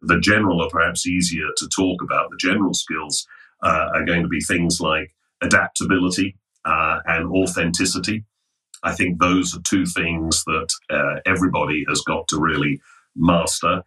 [0.00, 2.30] The general are perhaps easier to talk about.
[2.30, 3.26] The general skills
[3.64, 8.24] uh, are going to be things like adaptability uh, and authenticity.
[8.84, 12.80] I think those are two things that uh, everybody has got to really
[13.16, 13.82] master.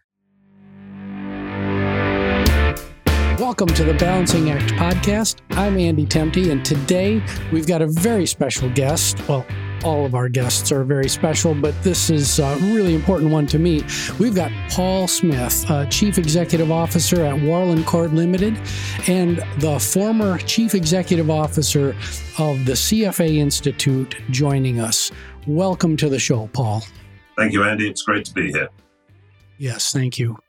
[3.38, 5.38] Welcome to the Balancing Act podcast.
[5.52, 9.26] I'm Andy Temte, and today we've got a very special guest.
[9.26, 9.46] Well,
[9.84, 13.58] all of our guests are very special, but this is a really important one to
[13.58, 13.84] me.
[14.18, 18.58] We've got Paul Smith, uh, Chief Executive Officer at Warland Court Limited,
[19.08, 21.90] and the former Chief Executive Officer
[22.38, 25.10] of the CFA Institute joining us.
[25.46, 26.82] Welcome to the show, Paul.
[27.36, 27.88] Thank you, Andy.
[27.88, 28.68] It's great to be here.
[29.58, 30.41] Yes, thank you.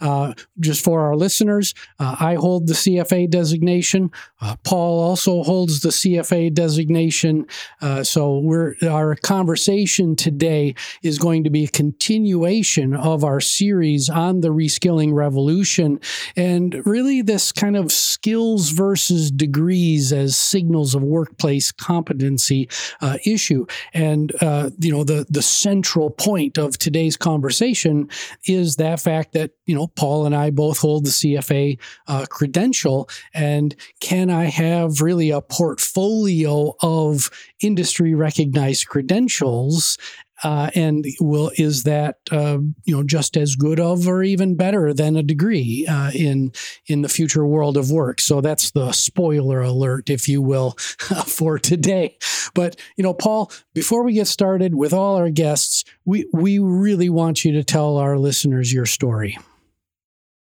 [0.00, 4.10] Uh, just for our listeners, uh, I hold the CFA designation.
[4.40, 7.46] Uh, Paul also holds the CFA designation.
[7.80, 8.42] Uh, so
[8.88, 15.12] our conversation today is going to be a continuation of our series on the reskilling
[15.12, 16.00] revolution,
[16.36, 22.68] and really this kind of skills versus degrees as signals of workplace competency
[23.00, 23.66] uh, issue.
[23.92, 28.08] And uh, you know the the central point of today's conversation
[28.46, 33.08] is that fact that you know Paul and I both hold the CFA uh, credential,
[33.34, 37.30] and can I have really a portfolio of
[37.60, 39.98] industry recognized credentials
[40.42, 44.92] uh, and will is that uh, you know just as good of or even better
[44.92, 46.52] than a degree uh, in
[46.86, 48.20] in the future world of work?
[48.20, 50.72] So that's the spoiler alert, if you will,
[51.26, 52.16] for today.
[52.54, 57.08] But you know, Paul, before we get started with all our guests, we we really
[57.08, 59.38] want you to tell our listeners your story.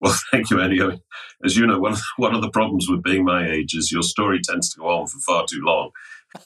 [0.02, 0.82] Well, thank you, Andy.
[0.82, 1.00] I mean,
[1.44, 3.90] as you know, one of, the, one of the problems with being my age is
[3.90, 5.90] your story tends to go on for far too long.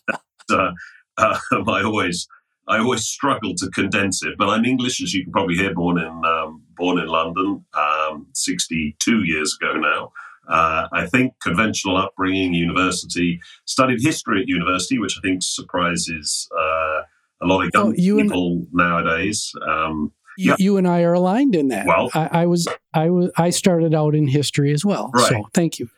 [0.50, 0.72] uh,
[1.18, 2.28] I always
[2.68, 5.98] I always struggle to condense it, but I'm English, as you can probably hear, born
[5.98, 10.12] in um, born in London, um, 62 years ago now.
[10.48, 17.02] Uh, I think conventional upbringing, university, studied history at university, which I think surprises uh,
[17.42, 19.52] a lot of young oh, people and, nowadays.
[19.66, 20.56] Um, you, yeah.
[20.58, 21.86] you, and I are aligned in that.
[21.86, 25.10] Well, I, I, was I was I started out in history as well.
[25.14, 25.28] Right.
[25.28, 25.88] So thank you.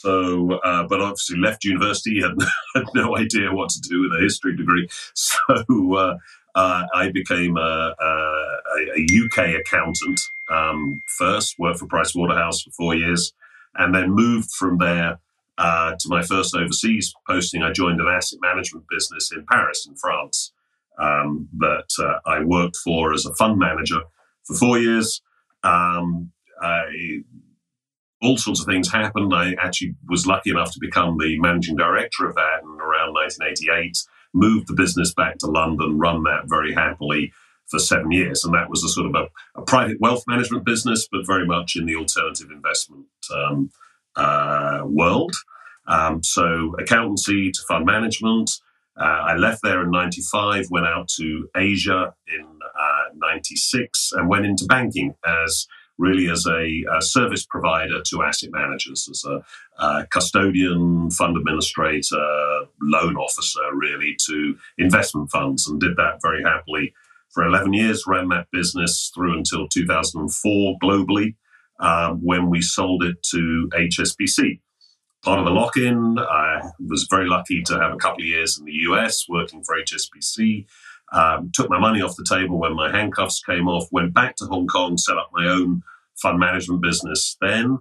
[0.00, 2.36] So, uh, but obviously left university, had,
[2.76, 4.88] had no idea what to do with a history degree.
[5.14, 6.16] So uh,
[6.54, 8.46] uh, I became a, a,
[8.96, 13.32] a UK accountant um, first, worked for Price Waterhouse for four years,
[13.74, 15.18] and then moved from there
[15.58, 17.62] uh, to my first overseas posting.
[17.62, 20.52] I joined an asset management business in Paris, in France,
[20.98, 24.02] um, that uh, I worked for as a fund manager
[24.44, 25.20] for four years.
[25.64, 26.30] Um,
[26.62, 27.22] I
[28.22, 29.32] all sorts of things happened.
[29.34, 33.96] I actually was lucky enough to become the managing director of that in around 1988,
[34.34, 37.32] moved the business back to London, run that very happily
[37.68, 38.44] for seven years.
[38.44, 41.76] And that was a sort of a, a private wealth management business, but very much
[41.76, 43.70] in the alternative investment um,
[44.16, 45.32] uh, world.
[45.86, 48.50] Um, so accountancy to fund management.
[48.96, 52.44] Uh, I left there in 95, went out to Asia in
[52.78, 55.66] uh, 96, and went into banking as
[55.98, 59.42] really as a, a, service provider to asset managers, as a,
[59.82, 62.24] a, custodian, fund administrator,
[62.80, 66.94] loan officer, really to investment funds, and did that very happily
[67.30, 68.04] for 11 years.
[68.06, 71.34] Ran that business through until 2004 globally,
[71.80, 74.60] um, when we sold it to HSBC.
[75.24, 78.56] Part of the lock in, I was very lucky to have a couple of years
[78.56, 80.66] in the US working for HSBC.
[81.12, 84.44] Um, took my money off the table when my handcuffs came off, went back to
[84.46, 85.82] Hong Kong, set up my own
[86.20, 87.78] fund management business then,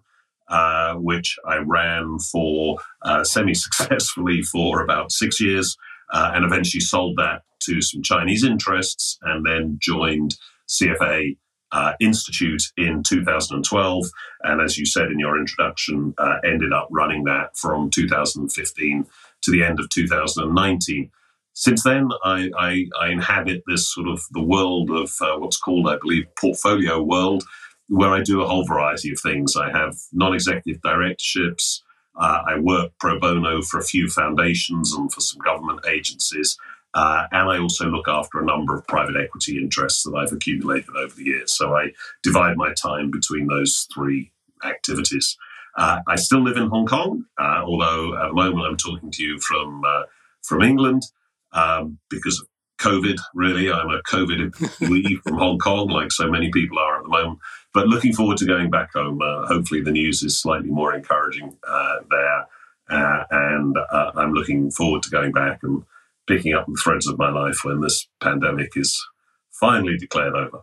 [0.48, 5.76] uh, which I ran for uh, semi successfully for about six years,
[6.14, 11.38] uh, and eventually sold that to some Chinese interests and then joined CFA.
[11.74, 14.06] Uh, Institute in 2012,
[14.44, 19.06] and as you said in your introduction, uh, ended up running that from 2015
[19.42, 21.12] to the end of 2019
[21.58, 25.90] since then, I, I, I, inhabit this sort of the world of uh, what's called,
[25.90, 27.46] I believe, portfolio world,
[27.90, 29.56] where I do a whole variety of things.
[29.56, 31.82] I have non executive directorships.
[32.16, 36.60] Uh, I work pro bono for a few foundations and for some government agencies.
[36.94, 40.96] Uh, and I also look after a number of private equity interests that I've accumulated
[40.96, 41.54] over the years.
[41.54, 44.32] So I divide my time between those three
[44.64, 45.36] activities.
[45.76, 49.24] Uh, I still live in Hong Kong, uh, although at the moment I'm talking to
[49.24, 50.04] you from uh,
[50.44, 51.02] from England
[51.58, 52.48] um, because of
[52.80, 53.72] COVID, really.
[53.72, 57.40] I'm a COVID employee from Hong Kong, like so many people are at the moment.
[57.74, 59.22] But looking forward to going back home.
[59.22, 62.46] Uh, hopefully, the news is slightly more encouraging uh, there.
[62.90, 65.84] Uh, and uh, I'm looking forward to going back and
[66.28, 69.06] picking up the threads of my life when this pandemic is
[69.52, 70.62] finally declared over.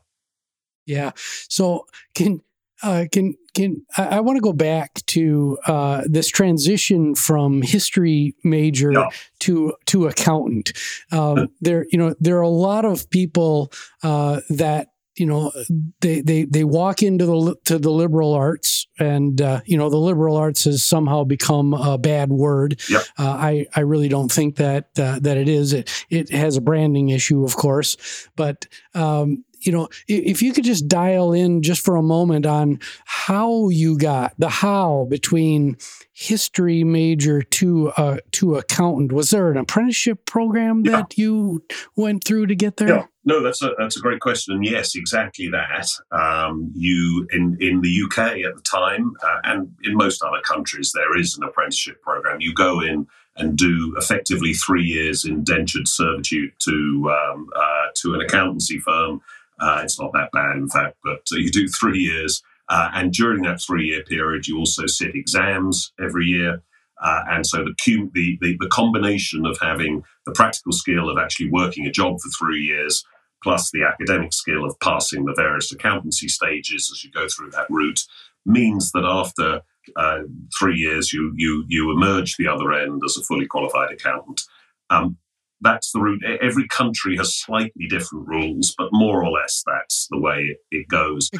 [0.86, 1.12] Yeah.
[1.16, 2.42] So, can
[2.82, 8.34] uh, can can I, I want to go back to uh, this transition from history
[8.44, 9.08] major yeah.
[9.40, 10.72] to to accountant.
[11.12, 13.72] Um, there, you know, there are a lot of people
[14.02, 15.52] uh, that you know
[16.00, 19.96] they they they walk into the to the liberal arts and uh, you know the
[19.96, 23.02] liberal arts has somehow become a bad word yep.
[23.18, 26.60] uh, i i really don't think that uh, that it is it it has a
[26.60, 31.84] branding issue of course but um, you know, if you could just dial in just
[31.84, 35.76] for a moment on how you got the how between
[36.14, 39.12] history major to uh, to accountant.
[39.12, 40.92] Was there an apprenticeship program yeah.
[40.92, 41.64] that you
[41.96, 42.88] went through to get there?
[42.88, 43.06] Yeah.
[43.24, 44.54] No, that's a that's a great question.
[44.54, 45.88] And yes, exactly that.
[46.12, 50.92] Um, you in in the UK at the time, uh, and in most other countries,
[50.94, 52.40] there is an apprenticeship program.
[52.40, 53.06] You go in
[53.36, 59.20] and do effectively three years indentured servitude to um, uh, to an accountancy firm
[59.60, 62.42] uh, it's not that bad, in fact, but uh, you do three years.
[62.68, 66.62] Uh, and during that three year period, you also sit exams every year.
[67.02, 67.74] Uh, and so the,
[68.14, 72.30] the, the, the, combination of having the practical skill of actually working a job for
[72.30, 73.04] three years,
[73.42, 77.66] plus the academic skill of passing the various accountancy stages as you go through that
[77.68, 78.04] route,
[78.46, 79.60] means that after
[79.96, 80.20] uh,
[80.58, 84.42] three years, you, you, you emerge the other end as a fully qualified accountant.
[84.88, 85.18] Um,
[85.64, 86.22] that's the route.
[86.40, 91.30] Every country has slightly different rules, but more or less that's the way it goes.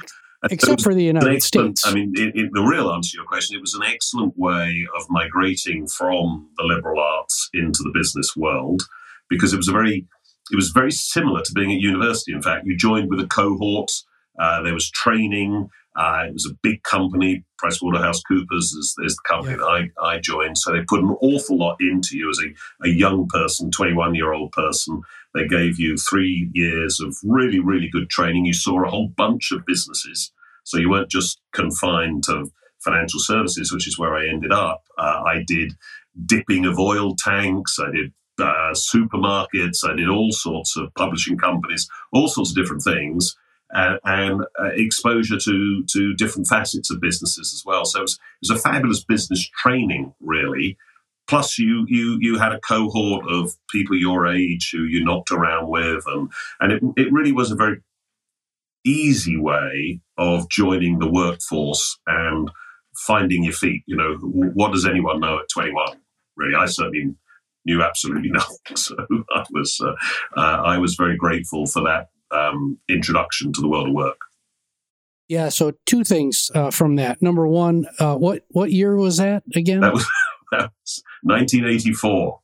[0.51, 1.87] Except for the United States.
[1.87, 4.87] I mean, it, it, the real answer to your question, it was an excellent way
[4.99, 8.83] of migrating from the liberal arts into the business world
[9.31, 10.07] because it was a very,
[10.51, 12.33] it was very similar to being at university.
[12.33, 13.91] In fact, you joined with a cohort.
[14.39, 15.71] Uh, there was training.
[15.97, 17.45] Uh, it was a big company.
[17.63, 19.59] PricewaterhouseCoopers is, is the company yeah.
[19.59, 20.59] that I, I joined.
[20.59, 24.33] So they put an awful lot into you as a, a young person, 21 year
[24.33, 25.03] old person.
[25.35, 28.45] They gave you three years of really, really good training.
[28.45, 30.33] You saw a whole bunch of businesses.
[30.65, 32.51] So you weren't just confined to
[32.81, 34.83] financial services, which is where I ended up.
[34.99, 35.75] Uh, I did
[36.27, 37.79] dipping of oil tanks.
[37.79, 39.89] I did uh, supermarkets.
[39.89, 43.37] I did all sorts of publishing companies, all sorts of different things
[43.75, 47.85] uh, and uh, exposure to to different facets of businesses as well.
[47.85, 50.77] So it was, it was a fabulous business training, really.
[51.27, 55.69] Plus, you you you had a cohort of people your age who you knocked around
[55.69, 56.31] with, and
[56.61, 57.81] and it it really was a very
[58.85, 62.51] easy way of joining the workforce and
[62.95, 63.83] finding your feet.
[63.87, 65.97] You know, what does anyone know at 21?
[66.37, 67.15] Really, I certainly
[67.65, 68.77] knew absolutely nothing.
[68.77, 68.95] So
[69.35, 69.95] I was uh,
[70.39, 74.19] uh, I was very grateful for that um, introduction to the world of work.
[75.29, 75.49] Yeah.
[75.49, 77.23] So two things uh, from that.
[77.23, 79.81] Number one, uh, what what year was that again?
[79.81, 80.07] That was,
[80.53, 82.41] that was 1984.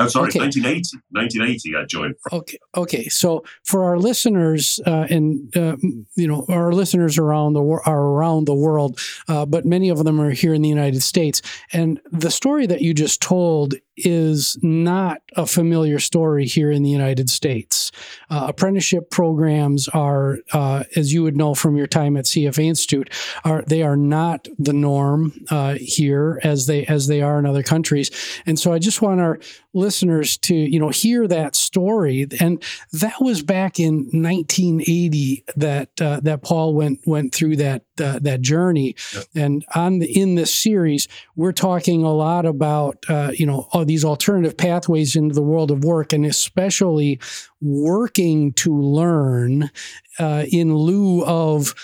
[0.00, 0.38] Oh, sorry, okay.
[0.38, 0.96] 1980.
[1.10, 2.14] 1980, I joined.
[2.32, 3.08] Okay, okay.
[3.08, 5.76] So for our listeners, uh, and uh,
[6.16, 8.98] you know, our listeners around the are around the world,
[9.28, 11.42] uh, but many of them are here in the United States.
[11.72, 13.74] And the story that you just told
[14.04, 17.92] is not a familiar story here in the United States.
[18.28, 23.10] Uh, apprenticeship programs are, uh, as you would know from your time at CFA Institute,
[23.44, 27.62] are they are not the norm uh, here as they as they are in other
[27.62, 28.10] countries.
[28.46, 29.38] And so I just want our
[29.72, 32.26] listeners to you know hear that story.
[32.40, 32.62] And
[32.92, 38.40] that was back in 1980 that uh, that Paul went went through that uh, that
[38.40, 38.96] journey.
[39.34, 44.04] And on the, in this series, we're talking a lot about uh, you know these
[44.04, 47.18] alternative pathways into the world of work, and especially
[47.60, 49.70] working to learn
[50.18, 51.74] uh, in lieu of.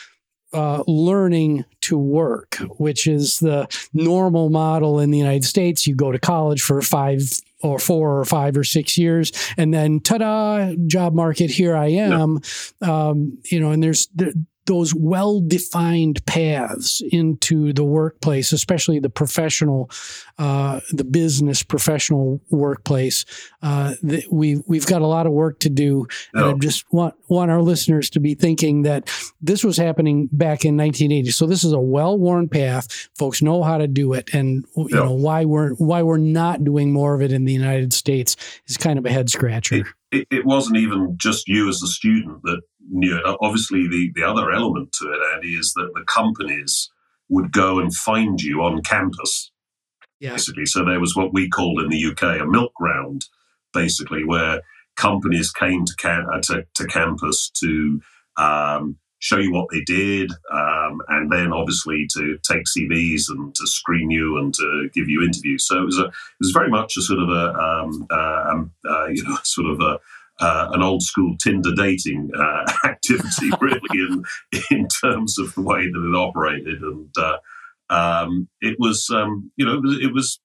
[0.52, 5.86] Uh, learning to work, which is the normal model in the United States.
[5.86, 7.20] You go to college for five
[7.62, 12.40] or four or five or six years, and then ta-da, job market, here I am.
[12.80, 14.32] Um, you know, and there's there,
[14.66, 19.90] those well defined paths into the workplace, especially the professional,
[20.38, 23.24] uh, the business professional workplace.
[23.62, 23.94] Uh,
[24.30, 27.62] we we've got a lot of work to do, and I just want want our
[27.62, 31.30] listeners to be thinking that this was happening back in 1980.
[31.30, 33.08] So this is a well worn path.
[33.16, 36.92] Folks know how to do it, and you know why we're why we're not doing
[36.92, 39.84] more of it in the United States is kind of a head scratcher.
[40.12, 43.36] It, it, wasn't even just you as a student that knew it.
[43.40, 46.90] Obviously, the, the other element to it, Andy, is that the companies
[47.28, 49.50] would go and find you on campus.
[50.20, 50.32] Yeah.
[50.32, 53.26] Basically, so there was what we called in the UK a milk round,
[53.72, 54.62] basically, where
[54.96, 58.00] companies came to cam- uh, to, to, campus to
[58.36, 63.66] um, show you what they did, um, and then obviously to take CVs and to
[63.66, 65.66] screen you and to give you interviews.
[65.66, 68.72] So it was a it was very much a sort of a um, uh, um,
[68.88, 69.98] uh, you know sort of a
[70.38, 74.24] uh, an old school Tinder dating uh, activity, really, in
[74.70, 77.38] in terms of the way that it operated, and uh,
[77.88, 80.40] um, it was, um, you know, it was, it was,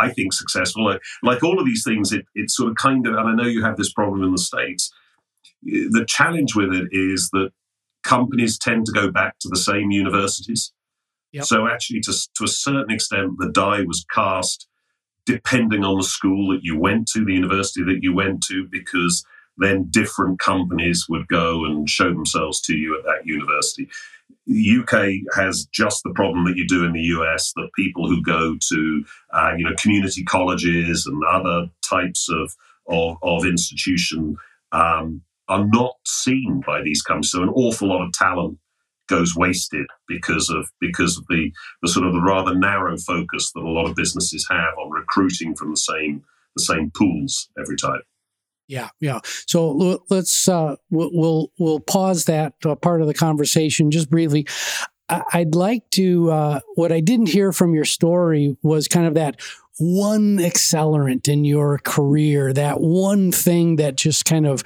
[0.00, 0.84] I think, successful.
[0.84, 3.48] Like, like all of these things, it it sort of kind of, and I know
[3.48, 4.92] you have this problem in the states.
[5.62, 7.50] The challenge with it is that
[8.08, 10.72] companies tend to go back to the same universities.
[11.32, 11.44] Yep.
[11.44, 14.66] So actually, to to a certain extent, the die was cast
[15.26, 19.22] depending on the school that you went to, the university that you went to, because
[19.58, 23.86] then different companies would go and show themselves to you at that university.
[24.46, 28.22] The UK has just the problem that you do in the US that people who
[28.22, 34.38] go to, uh, you know, community colleges and other types of of, of institution
[34.72, 37.30] um, are not seen by these companies.
[37.30, 38.58] So an awful lot of talent
[39.08, 41.50] goes wasted because of because of the
[41.82, 45.54] the sort of the rather narrow focus that a lot of businesses have on recruiting
[45.56, 46.22] from the same
[46.56, 48.02] the same pools every time.
[48.68, 49.20] Yeah, yeah.
[49.46, 54.46] So let's uh, we'll we'll pause that uh, part of the conversation just briefly.
[55.08, 56.30] I'd like to.
[56.30, 59.40] Uh, what I didn't hear from your story was kind of that
[59.78, 64.62] one accelerant in your career, that one thing that just kind of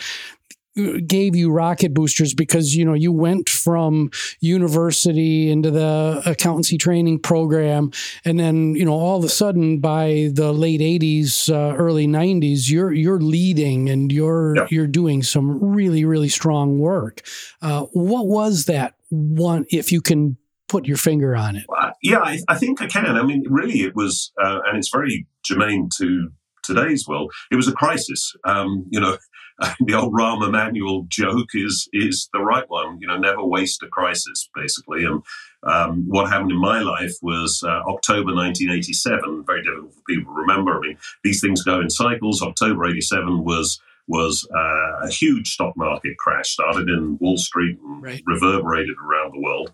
[0.75, 4.11] gave you rocket boosters because you know you went from
[4.41, 7.91] university into the accountancy training program.
[8.25, 12.71] And then you know all of a sudden by the late 80s uh, early 90s
[12.71, 14.67] you're you're leading and you're yeah.
[14.71, 17.23] you're doing some really really strong work.
[17.61, 20.39] Uh, what was that one if you can
[20.69, 21.67] put your finger on it?
[21.77, 23.17] Uh, yeah I, I, think i can.
[23.17, 26.31] I mean really it was uh, and it's very germane to
[26.63, 27.31] today's world.
[27.51, 28.33] It was a crisis.
[28.45, 29.19] Um, you know
[29.81, 32.99] the old Rahm Emanuel joke is is the right one.
[33.01, 35.05] You know, never waste a crisis, basically.
[35.05, 35.23] And
[35.63, 39.45] um, what happened in my life was uh, October 1987.
[39.47, 40.77] Very difficult for people to remember.
[40.77, 42.43] I mean, these things go in cycles.
[42.43, 46.51] October 87 was was uh, a huge stock market crash.
[46.51, 48.23] Started in Wall Street and right.
[48.27, 49.73] reverberated around the world.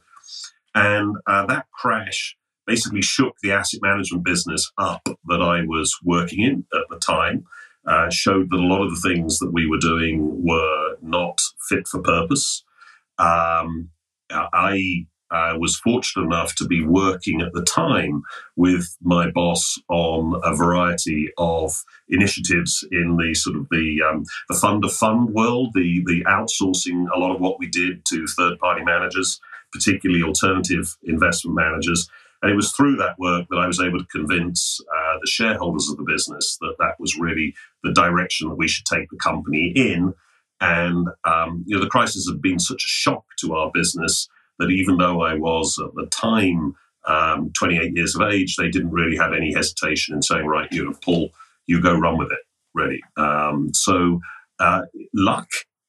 [0.74, 6.44] And uh, that crash basically shook the asset management business up that I was working
[6.44, 7.46] in at the time
[7.88, 11.88] uh, showed that a lot of the things that we were doing were not fit
[11.88, 12.62] for purpose.
[13.18, 13.90] Um,
[14.30, 18.22] I uh, was fortunate enough to be working at the time
[18.56, 24.54] with my boss on a variety of initiatives in the sort of the um, the
[24.54, 28.58] fund of fund world, the the outsourcing a lot of what we did to third
[28.58, 29.40] party managers,
[29.72, 32.08] particularly alternative investment managers,
[32.42, 35.88] and it was through that work that I was able to convince uh, the shareholders
[35.90, 39.72] of the business that that was really the direction that we should take the company
[39.74, 40.14] in.
[40.60, 44.28] And um, you know, the crisis had been such a shock to our business
[44.58, 46.74] that even though I was at the time
[47.06, 50.84] um, 28 years of age, they didn't really have any hesitation in saying, "Right, you
[50.84, 51.30] know, Paul,
[51.66, 52.38] you go run with it."
[52.74, 53.00] Ready.
[53.16, 54.20] Um, so
[54.60, 54.82] uh,
[55.14, 55.48] luck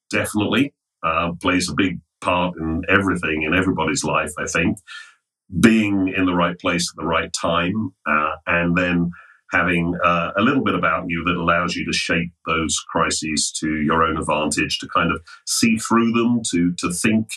[0.09, 4.31] definitely uh, plays a big part in everything in everybody's life.
[4.37, 4.77] I think
[5.59, 9.11] being in the right place at the right time, uh, and then
[9.51, 13.81] having uh, a little bit about you that allows you to shape those crises to
[13.81, 17.29] your own advantage, to kind of see through them, to to think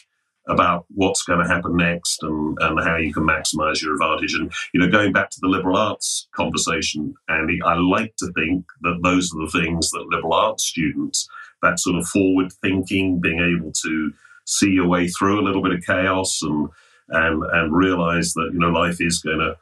[0.49, 4.35] about what's going to happen next and, and how you can maximize your advantage.
[4.35, 8.65] And, you know, going back to the liberal arts conversation, Andy, I like to think
[8.81, 11.29] that those are the things that liberal arts students,
[11.63, 14.13] that sort of forward thinking, being able to
[14.45, 16.69] see your way through a little bit of chaos and
[17.09, 19.57] and and realize that you know life is going to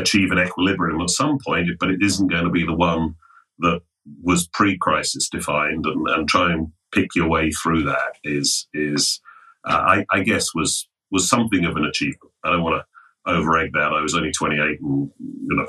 [0.00, 3.14] achieve an equilibrium at some point, but it isn't going to be the one
[3.60, 3.80] that
[4.22, 9.20] was pre-crisis defined, and, and try and pick your way through that is is
[9.64, 12.32] uh, I, I, guess was was something of an achievement.
[12.44, 13.92] I don't want to overegg that.
[13.92, 15.66] I was only 28, and you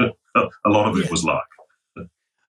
[0.00, 0.12] know,
[0.64, 1.10] a lot of it yeah.
[1.10, 1.46] was luck.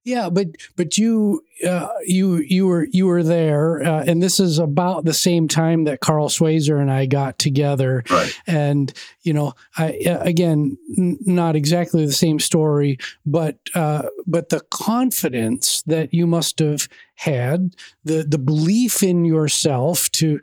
[0.04, 0.48] Yeah, but
[0.78, 5.14] but you uh, you you were you were there, uh, and this is about the
[5.14, 8.04] same time that Carl Schweser and I got together.
[8.10, 8.40] Right.
[8.46, 14.62] And you know, I again, n- not exactly the same story, but uh, but the
[14.72, 20.40] confidence that you must have had, the the belief in yourself to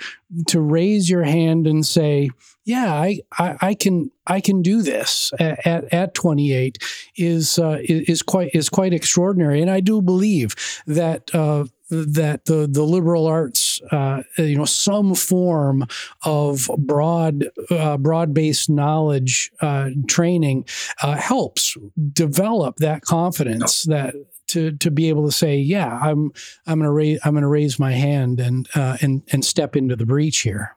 [0.48, 2.30] to raise your hand and say,
[2.64, 6.82] yeah, I, I, I, can I can do this at, at, at 28
[7.16, 10.54] is uh, is quite is quite extraordinary, and I do believe
[10.86, 11.03] that
[11.34, 15.86] uh, that the the liberal arts, uh, you know, some form
[16.24, 20.64] of broad uh, broad based knowledge uh, training
[21.02, 21.76] uh, helps
[22.12, 24.14] develop that confidence that
[24.48, 26.32] to to be able to say, yeah, I'm
[26.66, 29.96] I'm going to raise I'm going to raise my hand and and and step into
[29.96, 30.76] the breach here.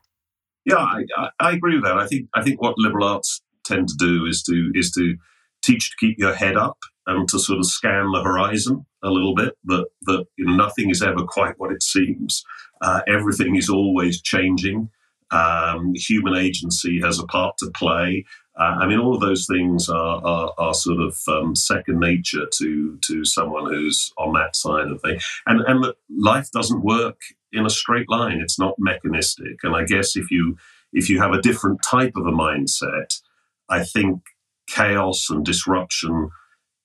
[0.65, 1.97] Yeah, I, I, agree with that.
[1.97, 5.15] I think I think what liberal arts tend to do is to is to
[5.61, 9.35] teach to keep your head up and to sort of scan the horizon a little
[9.35, 12.43] bit that that you know, nothing is ever quite what it seems.
[12.81, 14.89] Uh, everything is always changing.
[15.31, 18.25] Um, human agency has a part to play.
[18.57, 22.45] Uh, I mean, all of those things are, are, are sort of um, second nature
[22.53, 25.25] to to someone who's on that side of things.
[25.45, 27.19] And and life doesn't work
[27.51, 28.39] in a straight line.
[28.39, 29.57] It's not mechanistic.
[29.63, 30.57] And I guess if you
[30.93, 33.21] if you have a different type of a mindset,
[33.69, 34.21] I think
[34.67, 36.29] chaos and disruption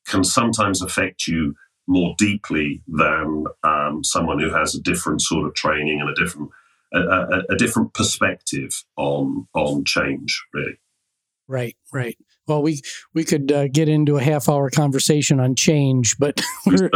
[0.07, 1.55] can sometimes affect you
[1.93, 6.51] more deeply than um, someone who has a different sort of training and a different
[6.95, 10.43] a, a, a different perspective on on change.
[10.53, 10.79] Really.
[11.49, 12.17] Right, right.
[12.47, 12.81] Well, we
[13.15, 16.91] we could uh, get into a half hour conversation on change, but we're,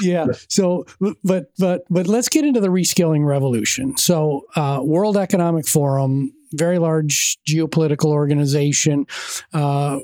[0.00, 0.26] yeah.
[0.48, 0.84] So,
[1.22, 3.96] but but but let's get into the reskilling revolution.
[3.96, 9.06] So, uh, World Economic Forum very large geopolitical organization,
[9.52, 9.98] uh,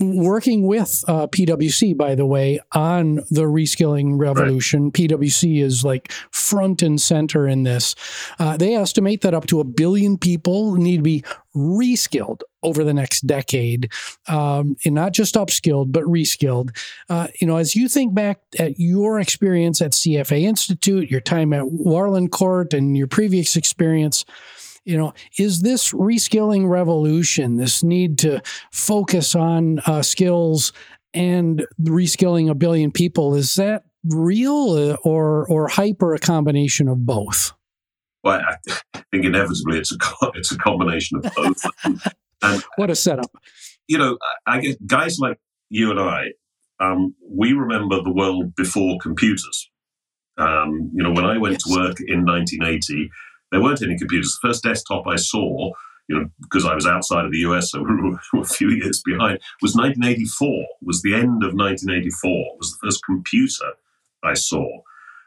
[0.00, 4.84] working with uh, PwC, by the way, on the reskilling revolution.
[4.84, 4.92] Right.
[4.92, 7.94] PwC is like front and center in this.
[8.38, 11.24] Uh, they estimate that up to a billion people need to be
[11.54, 13.92] reskilled over the next decade,
[14.26, 16.76] um, and not just upskilled, but reskilled.
[17.08, 21.52] Uh, you know, as you think back at your experience at CFA Institute, your time
[21.52, 24.24] at Warlen Court, and your previous experience,
[24.84, 30.72] you know, is this reskilling revolution, this need to focus on uh, skills
[31.12, 36.88] and reskilling a billion people, is that real uh, or or hype or a combination
[36.88, 37.52] of both?
[38.22, 39.96] Well, I think inevitably it's a
[40.34, 41.62] it's a combination of both.
[42.42, 43.30] and what a setup!
[43.86, 45.38] You know, I guess guys like
[45.70, 46.28] you and I,
[46.80, 49.70] um, we remember the world before computers.
[50.36, 51.62] Um, you know, when I went yes.
[51.64, 53.08] to work in 1980,
[53.50, 54.38] there weren't any computers.
[54.40, 55.70] The first desktop I saw,
[56.08, 59.02] you know, because I was outside of the US, so we were a few years
[59.04, 60.66] behind, was 1984.
[60.82, 62.56] Was the end of 1984.
[62.58, 63.72] Was the first computer
[64.22, 64.66] I saw.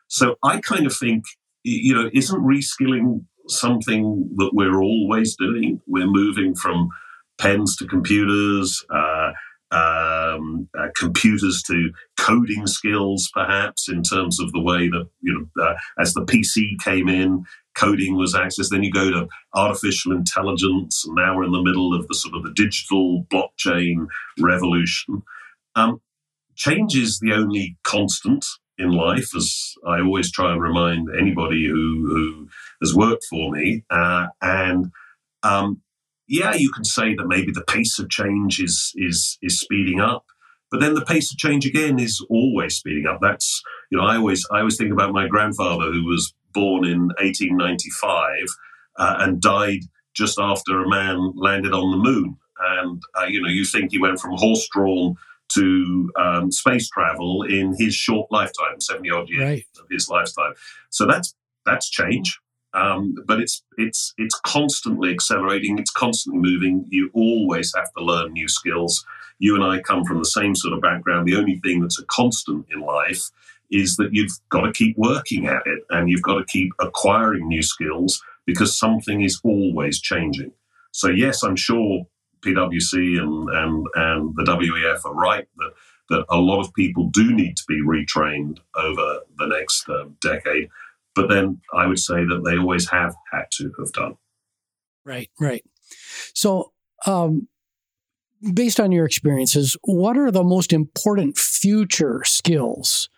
[0.07, 1.25] So I kind of think,
[1.63, 5.81] you know, isn't reskilling something that we're always doing?
[5.88, 6.89] We're moving from
[7.38, 8.83] pens to computers.
[8.89, 9.31] Uh,
[9.69, 15.63] um, uh, computers to coding skills, perhaps in terms of the way that you know,
[15.63, 17.43] uh, as the PC came in,
[17.77, 18.69] coding was accessed.
[18.69, 22.35] Then you go to artificial intelligence, and now we're in the middle of the sort
[22.35, 24.07] of the digital blockchain
[24.39, 25.23] revolution.
[25.75, 26.01] Um,
[26.55, 28.45] change is the only constant
[28.77, 32.49] in life, as I always try and remind anybody who, who
[32.81, 33.83] has worked for me.
[33.89, 34.91] Uh, and
[35.43, 35.81] um,
[36.27, 40.25] yeah, you can say that maybe the pace of change is is is speeding up,
[40.69, 43.19] but then the pace of change again is always speeding up.
[43.21, 43.61] That's
[43.91, 48.31] you know I always I always think about my grandfather who was born in 1895
[48.97, 49.81] uh, and died
[50.13, 52.38] just after a man landed on the moon.
[52.60, 55.15] And, uh, you know, you think he went from horse drawn
[55.53, 59.65] to um, space travel in his short lifetime, 70 odd years right.
[59.79, 60.53] of his lifetime.
[60.89, 62.39] So that's that's change.
[62.73, 65.79] Um, but it's it's it's constantly accelerating.
[65.79, 66.86] It's constantly moving.
[66.89, 69.05] You always have to learn new skills.
[69.39, 71.27] You and I come from the same sort of background.
[71.27, 73.29] The only thing that's a constant in life
[73.69, 77.47] is that you've got to keep working at it and you've got to keep acquiring
[77.47, 80.51] new skills because something is always changing.
[80.91, 82.06] So, yes, I'm sure
[82.41, 85.71] PwC and, and, and the WEF are right that,
[86.10, 90.69] that a lot of people do need to be retrained over the next uh, decade.
[91.13, 94.17] But then I would say that they always have had to have done.
[95.03, 95.63] Right, right.
[96.34, 96.71] So,
[97.06, 97.47] um,
[98.53, 103.10] based on your experiences, what are the most important future skills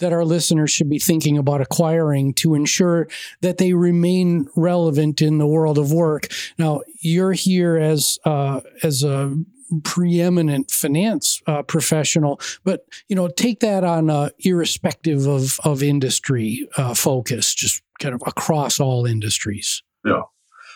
[0.00, 3.08] that our listeners should be thinking about acquiring to ensure
[3.40, 6.26] that they remain relevant in the world of work.
[6.58, 9.36] Now, you're here as uh, as a
[9.84, 16.68] preeminent finance uh, professional, but you know, take that on uh, irrespective of of industry
[16.76, 19.82] uh, focus, just kind of across all industries.
[20.04, 20.22] Yeah,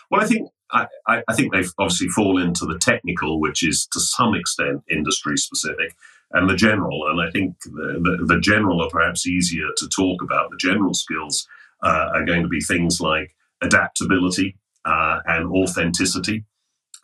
[0.09, 3.99] well, I think I, I, think they obviously fall into the technical, which is to
[3.99, 5.95] some extent industry specific
[6.31, 7.07] and the general.
[7.09, 10.51] And I think the, the, the general are perhaps easier to talk about.
[10.51, 11.47] The general skills
[11.83, 16.45] uh, are going to be things like adaptability uh, and authenticity.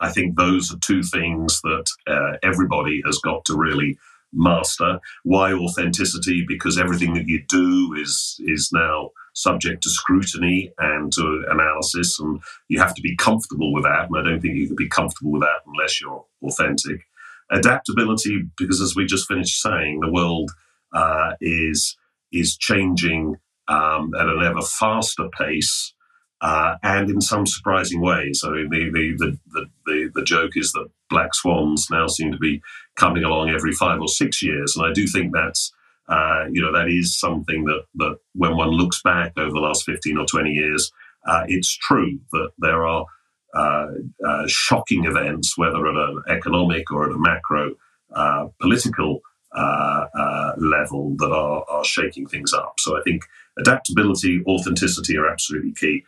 [0.00, 3.98] I think those are two things that uh, everybody has got to really
[4.32, 4.98] master.
[5.22, 6.44] Why authenticity?
[6.46, 12.40] Because everything that you do is is now subject to scrutiny and to analysis, and
[12.68, 14.08] you have to be comfortable with that.
[14.08, 17.06] And I don't think you can be comfortable with that unless you're authentic.
[17.52, 20.50] Adaptability, because as we just finished saying, the world
[20.92, 21.96] uh, is
[22.32, 23.36] is changing
[23.68, 25.94] um, at an ever faster pace.
[26.40, 28.42] Uh, and in some surprising ways.
[28.44, 32.38] I mean, the, the, the, the, the joke is that black swans now seem to
[32.38, 32.60] be
[32.96, 34.74] coming along every five or six years.
[34.74, 35.72] And I do think that's
[36.08, 39.84] uh, you know, that is something that, that when one looks back over the last
[39.84, 40.90] 15 or 20 years,
[41.26, 43.06] uh, it's true that there are
[43.54, 43.86] uh,
[44.26, 47.74] uh shocking events, whether at an economic or at a macro
[48.14, 49.20] uh, political
[49.54, 52.74] uh, level, that are, are shaking things up.
[52.78, 53.24] So I think
[53.58, 56.04] adaptability, authenticity are absolutely key.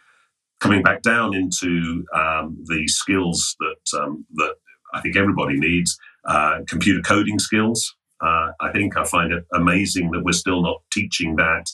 [0.60, 4.54] Coming back down into um, the skills that um, that
[4.94, 5.98] I think everybody needs,
[6.66, 7.94] computer coding skills.
[8.20, 11.66] Uh, I think I find it amazing that we're still not teaching that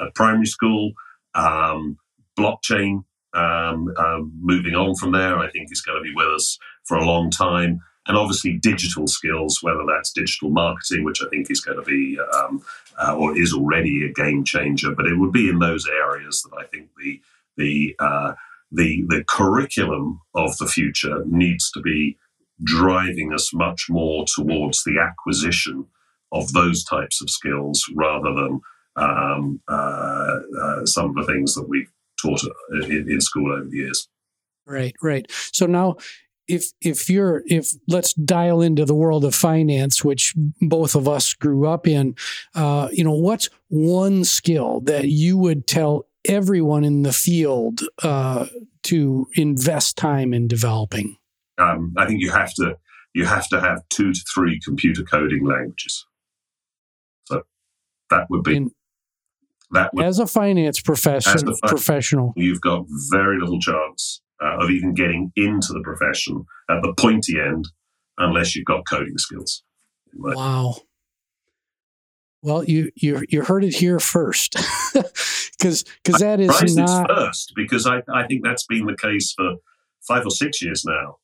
[0.00, 0.92] at primary school.
[1.34, 1.98] Um,
[2.38, 6.58] blockchain, um, um, moving on from there, I think is going to be with us
[6.84, 7.80] for a long time.
[8.06, 12.18] And obviously, digital skills, whether that's digital marketing, which I think is going to be
[12.34, 12.62] um,
[12.98, 16.56] uh, or is already a game changer, but it would be in those areas that
[16.58, 17.20] I think the
[17.58, 18.32] the uh,
[18.72, 22.16] the the curriculum of the future needs to be
[22.64, 25.86] driving us much more towards the acquisition
[26.32, 28.60] of those types of skills rather than
[28.96, 31.90] um, uh, uh, some of the things that we've
[32.22, 32.42] taught
[32.84, 34.08] in, in school over the years.
[34.66, 35.26] Right, right.
[35.52, 35.96] So now
[36.48, 41.34] if if you're if let's dial into the world of finance which both of us
[41.34, 42.16] grew up in
[42.54, 48.46] uh, you know what's one skill that you would tell everyone in the field uh,
[48.82, 51.16] to invest time in developing
[51.58, 52.76] um, i think you have to
[53.14, 56.06] you have to have two to three computer coding languages
[57.26, 57.42] So
[58.10, 58.70] that would be In,
[59.72, 62.32] that would, as a finance profession, a professional.
[62.36, 67.38] You've got very little chance uh, of even getting into the profession at the pointy
[67.40, 67.66] end
[68.16, 69.62] unless you've got coding skills.
[70.16, 70.36] Right?
[70.36, 70.76] Wow.
[72.42, 74.54] Well, you you you heard it here first,
[75.58, 79.56] because because that is not first because I I think that's been the case for
[80.06, 81.16] five or six years now.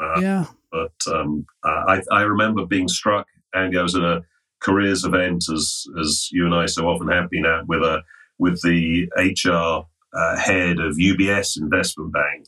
[0.00, 0.44] Uh, yeah.
[0.70, 4.22] But um, I I remember being struck, and I was at a
[4.60, 8.02] careers event, as as you and I so often have been at, with a
[8.38, 12.46] with the HR uh, head of UBS Investment Bank,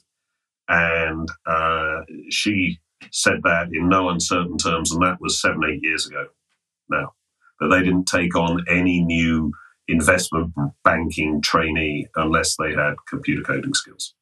[0.68, 2.78] and uh, she
[3.10, 6.26] said that in no uncertain terms, and that was seven eight years ago
[6.88, 7.12] now
[7.60, 9.52] that they didn't take on any new
[9.88, 10.52] investment
[10.84, 14.14] banking trainee unless they had computer coding skills.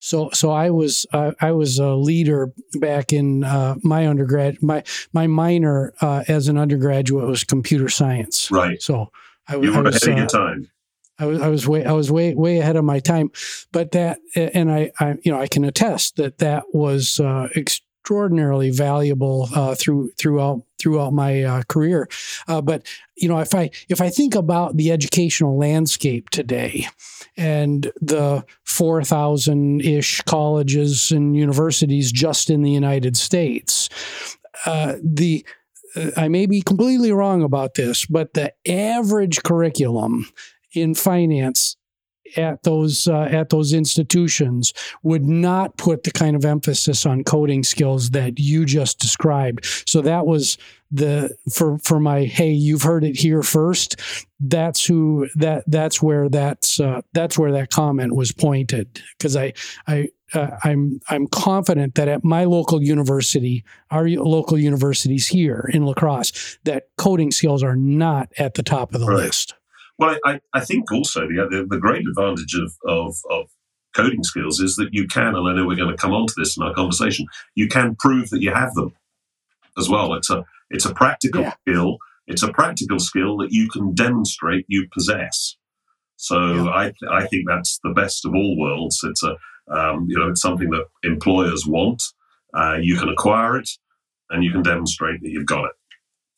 [0.00, 4.62] So, so I was uh, I was a leader back in uh, my undergrad.
[4.62, 4.82] My
[5.12, 8.50] my minor uh, as an undergraduate was computer science.
[8.50, 8.80] Right.
[8.82, 9.10] So
[9.46, 10.70] I, you were I was, ahead of your uh, time.
[11.18, 13.30] I was I was way I was way way ahead of my time,
[13.72, 18.70] but that and I, I you know I can attest that that was uh, extraordinarily
[18.70, 22.08] valuable uh, through throughout throughout my uh, career.
[22.48, 26.86] Uh, but you know, if I if I think about the educational landscape today
[27.36, 33.88] and the four thousand ish colleges and universities just in the United States,
[34.66, 35.44] uh, the
[35.96, 40.26] uh, I may be completely wrong about this, but the average curriculum
[40.72, 41.76] in finance
[42.36, 47.62] at those uh, at those institutions would not put the kind of emphasis on coding
[47.62, 49.64] skills that you just described.
[49.86, 50.58] So that was
[50.90, 53.96] the for for my hey, you've heard it here first.
[54.40, 59.52] That's who that that's where that's uh, that's where that comment was pointed because I
[59.86, 65.84] I uh, I'm I'm confident that at my local university, our local universities here in
[65.84, 69.24] La Crosse, that coding skills are not at the top of the right.
[69.24, 69.54] list.
[70.00, 73.50] Well, I, I think also the, the, the great advantage of, of, of
[73.94, 76.34] coding skills is that you can, and I know we're going to come on to
[76.38, 78.94] this in our conversation, you can prove that you have them
[79.76, 80.14] as well.
[80.14, 81.54] It's a it's a practical yeah.
[81.60, 81.98] skill.
[82.26, 85.56] It's a practical skill that you can demonstrate you possess.
[86.16, 86.70] So yeah.
[86.70, 89.00] I I think that's the best of all worlds.
[89.02, 89.36] It's a
[89.70, 92.02] um, you know it's something that employers want.
[92.54, 93.68] Uh, you can acquire it,
[94.30, 95.72] and you can demonstrate that you've got it.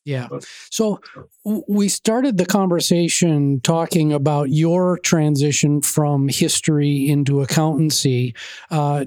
[0.05, 0.29] Yeah.
[0.71, 1.01] So
[1.45, 8.35] we started the conversation talking about your transition from history into accountancy.
[8.69, 9.05] Uh,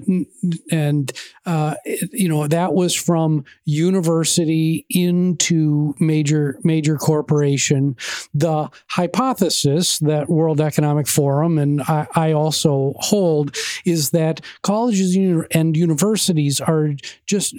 [0.70, 1.12] and,
[1.44, 1.74] uh,
[2.12, 7.96] you know, that was from university into major, major corporation.
[8.32, 13.54] The hypothesis that World Economic Forum and I, I also hold
[13.84, 15.14] is that colleges
[15.50, 16.90] and universities are
[17.26, 17.54] just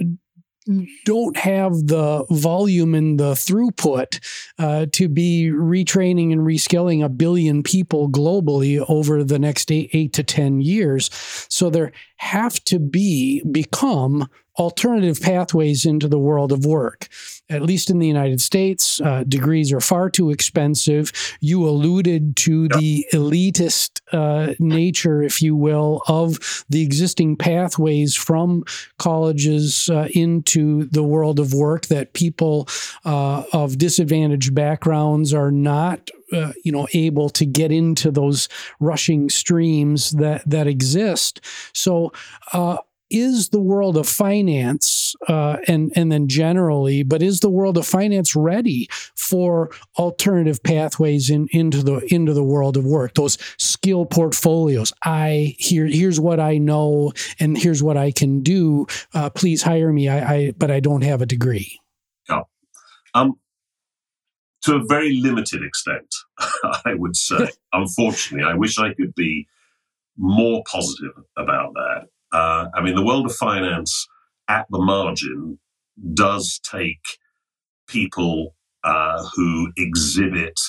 [1.05, 4.19] don't have the volume and the throughput
[4.59, 10.13] uh, to be retraining and reskilling a billion people globally over the next eight, eight
[10.13, 11.09] to 10 years.
[11.49, 17.07] So there have to be, become alternative pathways into the world of work.
[17.49, 21.11] At least in the United States, uh, degrees are far too expensive.
[21.39, 22.71] You alluded to yep.
[22.71, 28.63] the elitist uh, nature, if you will, of the existing pathways from
[28.97, 32.67] colleges uh, into the world of work that people
[33.05, 39.29] uh, of disadvantaged backgrounds are not uh, you know able to get into those rushing
[39.29, 41.39] streams that that exist
[41.73, 42.11] so
[42.51, 42.77] uh,
[43.09, 47.85] is the world of finance uh, and and then generally, but is the world of
[47.85, 53.13] finance ready for alternative pathways in, into the into the world of work?
[53.13, 54.93] Those skill portfolios.
[55.03, 58.87] I here here's what I know, and here's what I can do.
[59.13, 60.09] Uh, please hire me.
[60.09, 61.79] I, I but I don't have a degree.
[62.29, 62.41] Yeah.
[63.13, 63.39] Um,
[64.63, 66.13] to a very limited extent,
[66.85, 67.49] I would say.
[67.73, 69.47] Unfortunately, I wish I could be
[70.17, 72.06] more positive about that.
[72.31, 74.07] Uh, I mean, the world of finance
[74.47, 75.59] at the margin
[76.13, 77.01] does take
[77.87, 80.59] people uh, who exhibit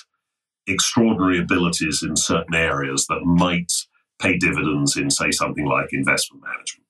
[0.67, 3.73] extraordinary abilities in certain areas that might
[4.21, 6.85] pay dividends in, say, something like investment management.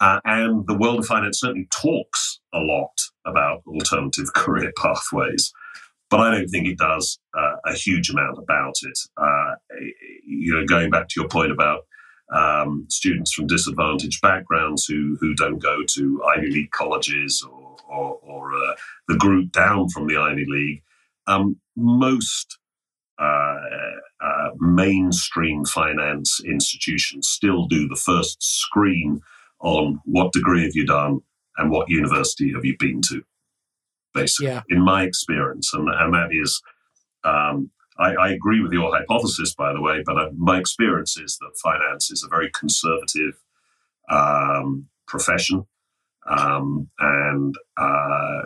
[0.00, 2.92] Uh, and the world of finance certainly talks a lot
[3.26, 5.52] about alternative career pathways,
[6.10, 8.98] but I don't think it does uh, a huge amount about it.
[9.16, 9.54] Uh,
[10.26, 11.80] you know, going back to your point about
[12.30, 18.18] um, students from disadvantaged backgrounds who who don't go to Ivy League colleges or or,
[18.22, 18.74] or uh,
[19.08, 20.82] the group down from the Ivy League.
[21.26, 22.58] Um, most
[23.18, 23.58] uh,
[24.20, 29.20] uh, mainstream finance institutions still do the first screen
[29.60, 31.20] on what degree have you done
[31.56, 33.22] and what university have you been to,
[34.14, 34.62] basically, yeah.
[34.68, 35.72] in my experience.
[35.74, 36.62] And, and that is
[37.24, 41.36] um, I, I, agree with your hypothesis, by the way, but uh, my experience is
[41.38, 43.34] that finance is a very conservative
[44.08, 45.66] um, profession,
[46.28, 48.42] um, and uh,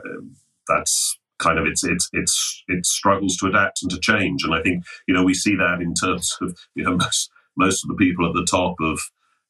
[0.69, 4.45] that's kind of its its its it struggles to adapt and to change.
[4.45, 7.85] And I think you know we see that in terms of you know most most
[7.85, 9.01] of the people at the top of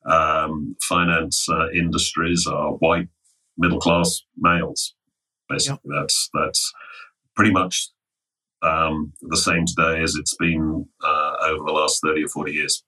[0.05, 3.09] um, finance uh, industries are white
[3.57, 4.95] middle class males.
[5.49, 6.01] Basically, yep.
[6.03, 6.73] that's that's
[7.37, 7.89] pretty much
[8.63, 12.83] um, the same today as it's been uh, over the last 30 or 40 years.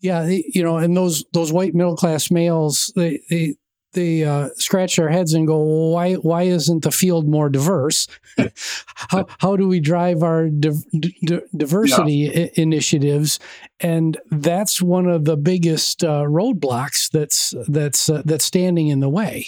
[0.00, 3.54] Yeah, you know, and those those white middle class males, they they
[3.92, 8.06] they uh, scratch their heads and go, well, "Why why isn't the field more diverse?
[8.94, 10.72] how how do we drive our di-
[11.24, 12.40] di- diversity yeah.
[12.42, 13.38] I- initiatives?"
[13.80, 19.10] And that's one of the biggest uh, roadblocks that's that's uh, that's standing in the
[19.10, 19.46] way.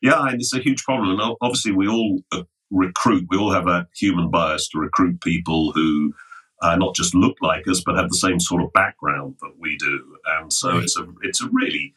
[0.00, 1.18] Yeah, and it's a huge problem.
[1.18, 3.26] And obviously, we all uh, recruit.
[3.30, 6.14] We all have that human bias to recruit people who
[6.62, 9.76] uh, not just look like us, but have the same sort of background that we
[9.76, 10.16] do.
[10.38, 11.94] And so it's a it's a really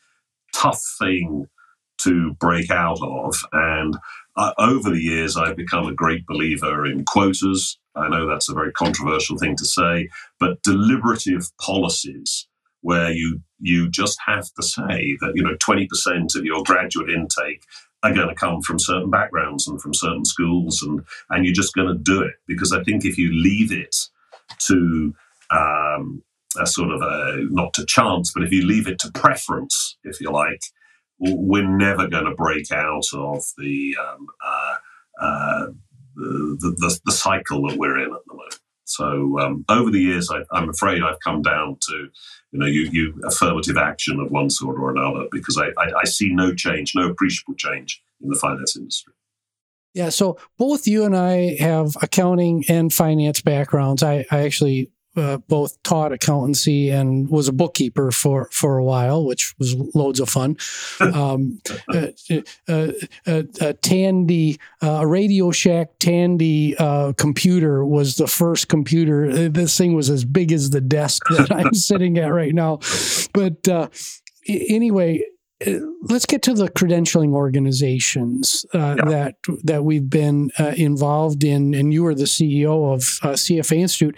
[0.53, 1.47] tough thing
[1.99, 3.35] to break out of.
[3.51, 3.97] And
[4.35, 7.77] uh, over the years, I've become a great believer in quotas.
[7.95, 12.47] I know that's a very controversial thing to say, but deliberative policies
[12.81, 17.63] where you you just have to say that you know 20% of your graduate intake
[18.03, 21.73] are going to come from certain backgrounds and from certain schools, and and you're just
[21.73, 23.95] going to do it because I think if you leave it
[24.67, 25.13] to
[25.51, 26.23] um,
[26.59, 30.19] a sort of a not to chance, but if you leave it to preference, if
[30.21, 30.61] you like,
[31.19, 34.75] we're never going to break out of the, um, uh,
[35.21, 35.65] uh,
[36.15, 38.59] the, the, the cycle that we're in at the moment.
[38.89, 42.09] So um, over the years, I, am afraid I've come down to,
[42.51, 46.03] you know, you, you affirmative action of one sort or another because I, I, I
[46.05, 49.13] see no change, no appreciable change in the finance industry.
[49.93, 54.01] Yeah, so both you and I have accounting and finance backgrounds.
[54.01, 59.25] I, I actually uh, both taught accountancy and was a bookkeeper for, for a while,
[59.25, 60.57] which was loads of fun.
[61.19, 61.59] Um,
[61.93, 62.07] uh,
[62.69, 62.91] uh,
[63.25, 66.75] uh, uh Tandy, uh, a Radio Shack Tandy
[67.17, 69.49] computer was the first computer.
[69.49, 72.79] This thing was as big as the desk that I'm sitting at right now.
[73.33, 73.67] But
[74.47, 75.23] anyway,
[76.01, 79.05] let's get to the credentialing organizations uh, yeah.
[79.05, 83.77] that that we've been uh, involved in, and you are the CEO of uh, CFA
[83.77, 84.15] Institute.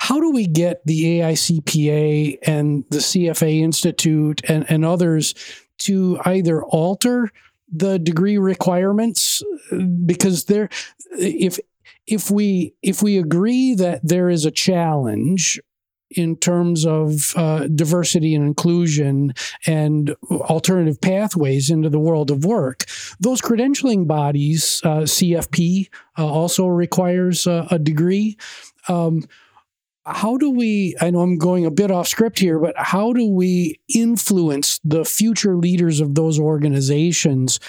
[0.00, 5.34] How do we get the AICPA and the CFA Institute and, and others
[5.78, 7.30] to either alter
[7.72, 9.42] the degree requirements
[10.04, 10.68] because there,
[11.18, 11.58] if
[12.06, 15.58] if we if we agree that there is a challenge
[16.16, 19.34] in terms of uh, diversity and inclusion
[19.66, 22.84] and alternative pathways into the world of work.
[23.20, 28.36] Those credentialing bodies, uh, CFP, uh, also requires a degree.
[28.88, 29.22] Um,
[30.04, 33.26] how do we i know i'm going a bit off script here but how do
[33.28, 37.60] we influence the future leaders of those organizations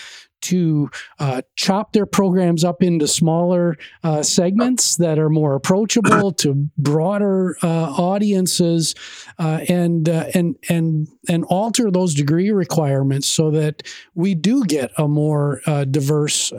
[0.43, 6.69] to uh, chop their programs up into smaller uh, segments that are more approachable to
[6.77, 8.93] broader uh, audiences,
[9.39, 13.83] uh, and uh, and and and alter those degree requirements so that
[14.15, 16.51] we do get a more uh, diverse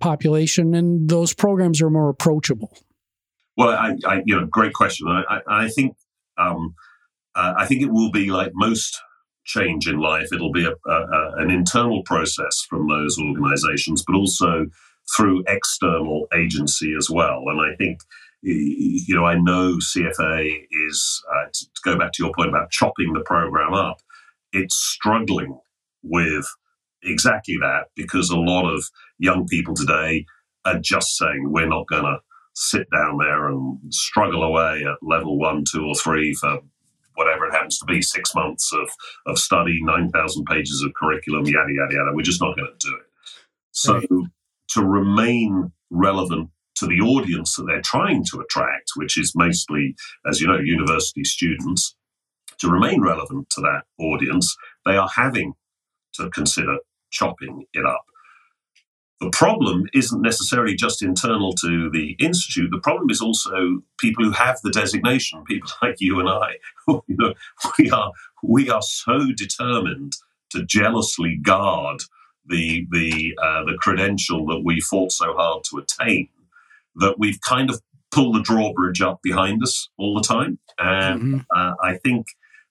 [0.00, 2.76] population, and those programs are more approachable.
[3.56, 5.06] Well, I, I you know, great question.
[5.08, 5.96] I, I, I think
[6.38, 6.74] um,
[7.34, 9.00] I think it will be like most
[9.44, 10.28] change in life.
[10.32, 14.66] It'll be a, a, an internal process from those organizations, but also
[15.16, 17.42] through external agency as well.
[17.48, 18.00] And I think,
[18.42, 23.12] you know, I know CFA is, uh, to go back to your point about chopping
[23.12, 23.98] the program up,
[24.52, 25.58] it's struggling
[26.02, 26.46] with
[27.02, 28.84] exactly that because a lot of
[29.18, 30.24] young people today
[30.64, 32.18] are just saying, we're not going to
[32.54, 36.60] sit down there and struggle away at level one, two, or three for
[37.14, 38.88] whatever it happens to be, six months of,
[39.26, 42.10] of study, 9,000 pages of curriculum, yada, yada, yada.
[42.14, 43.02] We're just not going to do it.
[43.72, 44.08] So right.
[44.70, 49.94] to remain relevant to the audience that they're trying to attract, which is mostly,
[50.28, 51.94] as you know, university students,
[52.58, 55.54] to remain relevant to that audience, they are having
[56.14, 56.76] to consider
[57.10, 58.04] chopping it up.
[59.22, 62.72] The problem isn't necessarily just internal to the institute.
[62.72, 66.56] The problem is also people who have the designation, people like you and I.
[66.88, 67.32] you know,
[67.78, 68.10] we are
[68.42, 70.14] we are so determined
[70.50, 72.00] to jealously guard
[72.46, 76.28] the the uh, the credential that we fought so hard to attain
[76.96, 77.80] that we've kind of
[78.10, 80.58] pulled the drawbridge up behind us all the time.
[80.80, 81.38] And mm-hmm.
[81.54, 82.26] uh, I think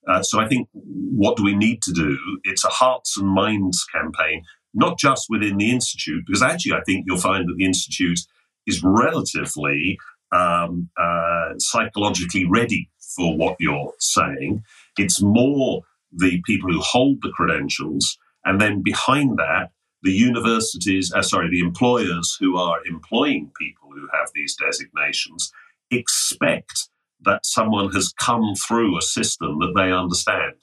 [0.05, 0.41] uh, so.
[0.41, 2.17] I think what do we need to do?
[2.43, 7.05] It's a hearts and minds campaign not just within the Institute, because actually I think
[7.07, 8.19] you'll find that the Institute
[8.67, 9.97] is relatively
[10.31, 14.63] um, uh, psychologically ready for what you're saying.
[14.97, 15.81] It's more
[16.11, 19.71] the people who hold the credentials, and then behind that,
[20.03, 25.51] the universities, uh, sorry, the employers who are employing people who have these designations
[25.91, 26.89] expect
[27.23, 30.53] that someone has come through a system that they understand.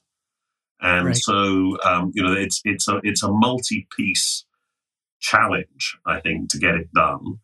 [0.81, 1.17] And right.
[1.17, 4.45] so, um, you know, it's it's a it's a multi-piece
[5.21, 7.41] challenge, I think, to get it done.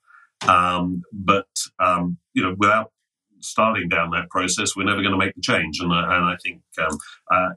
[0.47, 2.93] Um, but um, you know, without
[3.41, 5.81] starting down that process, we're never going to make the change.
[5.81, 6.99] And, and I think um,
[7.31, 7.51] uh,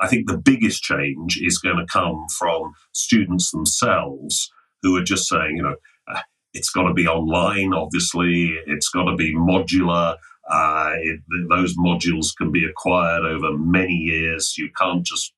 [0.00, 4.50] I think the biggest change is going to come from students themselves
[4.82, 5.76] who are just saying, you know,
[6.12, 6.20] uh,
[6.52, 7.72] it's got to be online.
[7.72, 10.16] Obviously, it's got to be modular.
[10.48, 14.56] Uh, it, those modules can be acquired over many years.
[14.58, 15.32] You can't just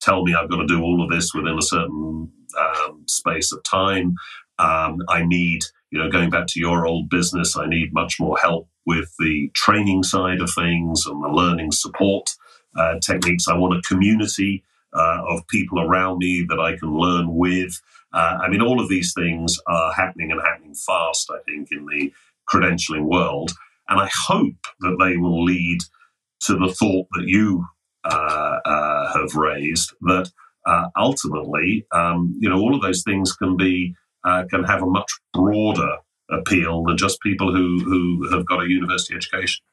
[0.00, 3.62] tell me I've got to do all of this within a certain um, space of
[3.64, 4.14] time.
[4.58, 8.38] Um, I need, you know, going back to your old business, I need much more
[8.38, 12.30] help with the training side of things and the learning support
[12.76, 13.48] uh, techniques.
[13.48, 14.62] I want a community
[14.94, 17.80] uh, of people around me that I can learn with.
[18.12, 21.84] Uh, I mean, all of these things are happening and happening fast, I think, in
[21.86, 22.12] the
[22.50, 23.52] credentialing world.
[23.88, 25.78] And I hope that they will lead
[26.42, 27.64] to the thought that you
[28.04, 30.30] uh, uh, have raised that
[30.66, 33.94] uh, ultimately, um, you know, all of those things can be
[34.24, 35.96] uh, can have a much broader
[36.30, 39.64] appeal than just people who who have got a university education.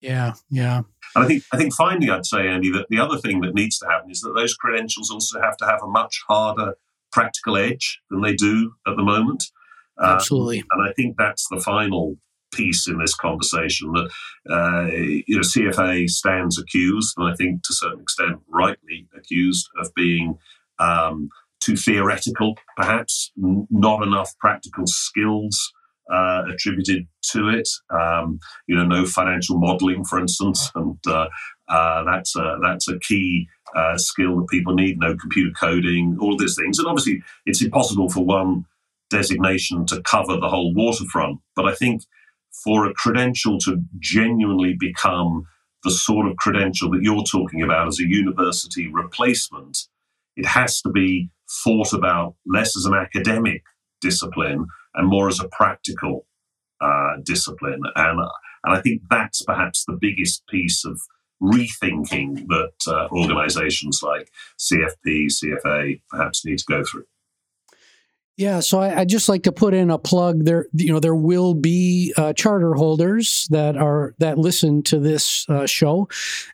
[0.00, 0.82] Yeah, yeah.
[1.14, 3.78] And I think I think finally, I'd say, Andy, that the other thing that needs
[3.78, 6.74] to happen is that those credentials also have to have a much harder
[7.12, 9.44] practical edge than they do at the moment.
[10.02, 10.60] Absolutely.
[10.60, 12.16] Um, and I think that's the final
[12.56, 14.10] piece in this conversation that
[14.50, 19.68] uh, you know CFA stands accused, and I think to a certain extent rightly accused
[19.78, 20.38] of being
[20.78, 21.28] um,
[21.60, 25.72] too theoretical, perhaps n- not enough practical skills
[26.12, 27.68] uh, attributed to it.
[27.90, 31.26] Um, you know, no financial modelling, for instance, and uh,
[31.68, 34.98] uh, that's a, that's a key uh, skill that people need.
[34.98, 38.64] No computer coding, all of these things, and obviously it's impossible for one
[39.10, 41.38] designation to cover the whole waterfront.
[41.54, 42.02] But I think
[42.64, 45.46] for a credential to genuinely become
[45.84, 49.78] the sort of credential that you're talking about as a university replacement,
[50.36, 51.30] it has to be
[51.64, 53.62] thought about less as an academic
[54.00, 56.26] discipline and more as a practical
[56.80, 57.80] uh, discipline.
[57.94, 58.20] And,
[58.64, 61.00] and I think that's perhaps the biggest piece of
[61.42, 67.04] rethinking that uh, organizations like CFP, CFA perhaps need to go through.
[68.36, 70.44] Yeah, so I, I just like to put in a plug.
[70.44, 75.48] There, you know, there will be uh, charter holders that are that listen to this
[75.48, 76.08] uh, show,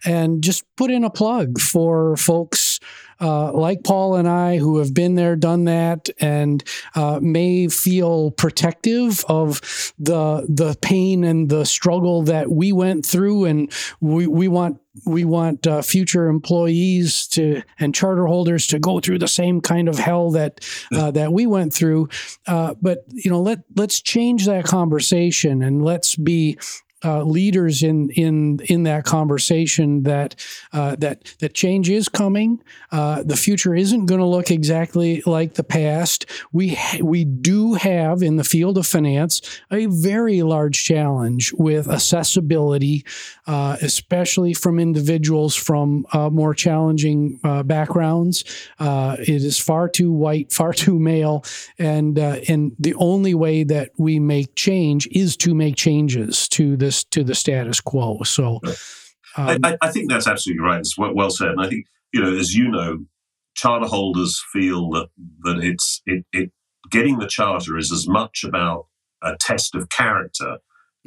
[0.05, 2.79] and just put in a plug for folks
[3.23, 6.63] uh, like Paul and I, who have been there, done that, and
[6.95, 9.61] uh, may feel protective of
[9.99, 15.25] the the pain and the struggle that we went through, and we we want we
[15.25, 19.99] want uh, future employees to and charter holders to go through the same kind of
[19.99, 20.61] hell that
[20.93, 22.09] uh, that we went through.
[22.47, 26.59] Uh, but you know, let let's change that conversation and let's be
[27.05, 30.35] uh, leaders in in in that conversation that
[30.73, 32.63] uh, that that change is coming.
[32.91, 36.27] Uh, the future isn't going to look exactly like the past.
[36.53, 39.41] We we do have in the field of finance
[39.71, 43.05] a very large challenge with accessibility,
[43.47, 48.45] uh, especially from individuals from uh, more challenging uh, backgrounds.
[48.81, 51.45] it is far too white, far too male,
[51.79, 56.92] and and the only way that we make change is to make changes to this
[57.05, 58.23] to the status quo.
[58.25, 58.61] So,
[59.37, 60.81] um, I, I, think that's absolutely right.
[60.81, 63.07] It's well said, and I think you know, as you know,
[63.55, 65.09] charter holders feel that
[65.41, 66.51] that it's it, it
[66.91, 68.87] getting the charter is as much about
[69.23, 70.59] a test of character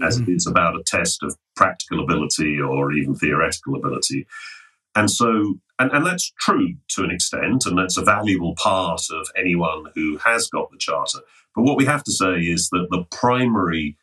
[0.04, 0.32] as mm-hmm.
[0.32, 4.28] it is about a test of practical ability or even theoretical ability.
[4.96, 9.28] And so, and, and that's true to an extent, and that's a valuable part of
[9.38, 11.20] anyone who has got the charter.
[11.56, 13.98] But what we have to say is that the primary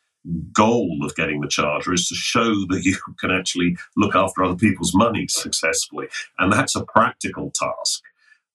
[0.51, 4.55] goal of getting the charter is to show that you can actually look after other
[4.55, 6.07] people's money successfully.
[6.39, 8.01] And that's a practical task.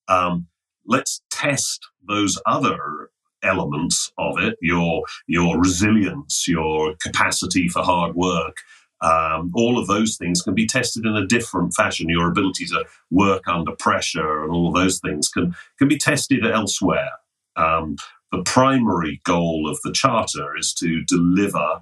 [0.09, 0.47] Um,
[0.87, 3.11] let's test those other
[3.45, 8.57] elements of it your your resilience your capacity for hard work
[9.01, 12.85] um, all of those things can be tested in a different fashion your ability to
[13.12, 17.11] work under pressure and all those things can can be tested elsewhere
[17.55, 17.97] um,
[18.33, 21.81] the primary goal of the charter is to deliver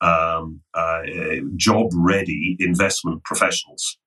[0.00, 1.02] um, uh,
[1.56, 3.98] job ready investment professionals.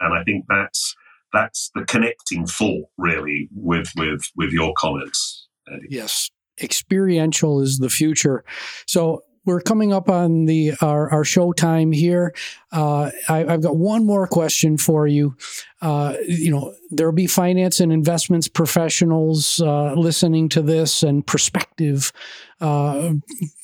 [0.00, 0.94] And I think that's
[1.32, 5.48] that's the connecting thought really with with with your comments.
[5.70, 5.86] Andy.
[5.90, 6.30] Yes,
[6.60, 8.44] experiential is the future.
[8.86, 12.32] So we're coming up on the our, our show time here.
[12.70, 15.36] Uh, I, have got one more question for you.
[15.82, 22.12] Uh, you know, there'll be finance and investments professionals uh, listening to this, and prospective
[22.60, 23.14] uh,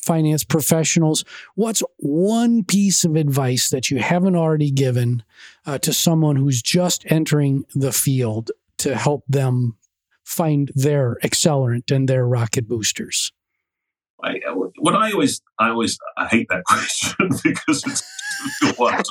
[0.03, 1.25] finance professionals.
[1.55, 5.23] What's one piece of advice that you haven't already given
[5.67, 9.77] uh, to someone who's just entering the field to help them
[10.25, 13.33] find their accelerant and their rocket boosters?
[14.23, 14.41] I,
[14.79, 19.03] what I always, I always, I hate that question because it's one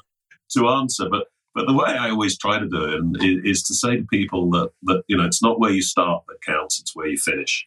[0.51, 1.08] to answer.
[1.10, 4.49] But but the way I always try to do it is, to say to people
[4.51, 7.66] that that you know it's not where you start that counts; it's where you finish.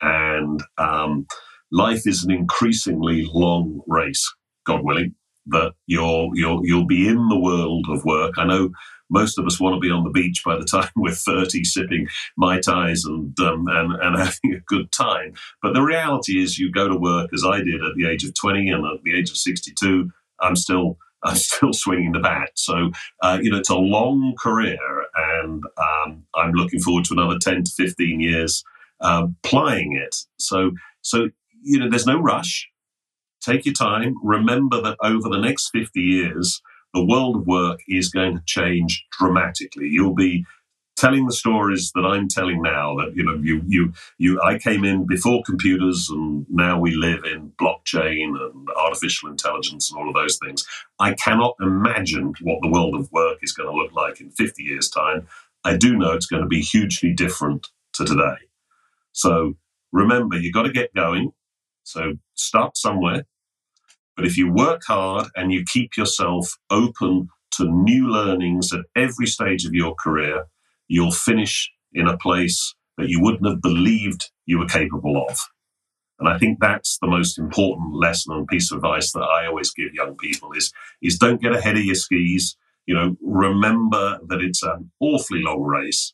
[0.00, 1.26] And um,
[1.72, 4.32] life is an increasingly long race,
[4.64, 5.14] God willing.
[5.46, 8.34] That you'll you'll you'll be in the world of work.
[8.36, 8.70] I know
[9.10, 12.08] most of us want to be on the beach by the time we're 30, sipping
[12.36, 15.34] Mai Tais and, um, and, and having a good time.
[15.62, 18.34] But the reality is, you go to work as I did at the age of
[18.34, 20.98] 20 and at the age of 62, I'm still.
[21.24, 22.50] I'm still swinging the bat.
[22.54, 22.92] So,
[23.22, 24.78] uh, you know, it's a long career,
[25.16, 28.62] and um, I'm looking forward to another 10 to 15 years
[29.00, 30.14] um, plying it.
[30.38, 31.30] So, so
[31.62, 32.68] you know, there's no rush.
[33.40, 34.14] Take your time.
[34.22, 36.60] Remember that over the next 50 years,
[36.94, 39.88] the world of work is going to change dramatically.
[39.88, 40.44] You'll be
[40.96, 44.84] telling the stories that I'm telling now that you know you you you I came
[44.84, 50.14] in before computers and now we live in blockchain and artificial intelligence and all of
[50.14, 50.66] those things.
[50.98, 54.62] I cannot imagine what the world of work is going to look like in 50
[54.62, 55.28] years time.
[55.64, 58.36] I do know it's going to be hugely different to today.
[59.12, 59.54] So
[59.92, 61.32] remember you've got to get going.
[61.84, 63.24] So start somewhere
[64.18, 69.26] but if you work hard and you keep yourself open to new learnings at every
[69.26, 70.46] stage of your career,
[70.88, 75.38] you'll finish in a place that you wouldn't have believed you were capable of.
[76.18, 79.70] And I think that's the most important lesson and piece of advice that I always
[79.70, 82.56] give young people is, is don't get ahead of your skis.
[82.86, 86.12] You know, remember that it's an awfully long race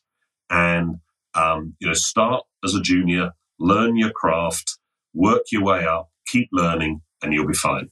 [0.51, 0.97] and,
[1.33, 4.77] um, you know, start as a junior, learn your craft,
[5.15, 7.89] work your way up, keep learning, and you'll be fine.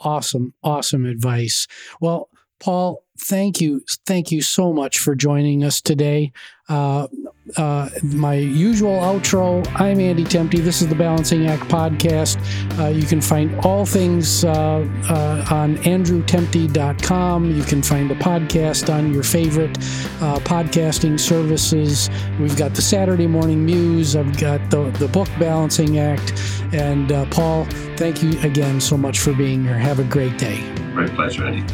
[0.00, 1.66] Awesome, awesome advice.
[2.00, 2.28] Well,
[2.60, 6.32] Paul, thank you, thank you so much for joining us today.
[6.68, 7.08] Uh,
[7.56, 9.66] uh, my usual outro.
[9.74, 10.62] I'm Andy Temte.
[10.62, 12.38] This is the Balancing Act podcast.
[12.78, 17.50] Uh, you can find all things uh, uh, on andrewtemte.com.
[17.54, 19.76] You can find the podcast on your favorite
[20.20, 22.08] uh, podcasting services.
[22.40, 24.16] We've got the Saturday Morning Muse.
[24.16, 26.32] I've got the, the book Balancing Act.
[26.72, 27.66] And Paul,
[27.96, 29.78] thank you again so much for being here.
[29.78, 30.62] Have a great day.
[30.92, 31.72] Great pleasure, Andy.